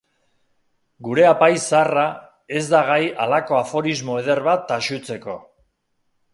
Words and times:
Gure 1.07 1.25
apaiz 1.31 1.59
zaharra 1.65 2.07
ez 2.61 2.65
da 2.73 2.81
gai 2.89 2.99
halako 3.27 3.61
aforismo 3.61 4.19
eder 4.25 4.45
bat 4.51 4.69
taxutzeko. 4.75 5.41